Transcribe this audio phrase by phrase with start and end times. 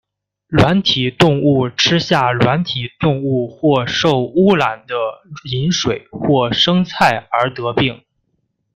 [0.47, 4.95] 软体动物吃下软体动物或受污染的
[5.47, 8.01] 饮水或生菜而得病。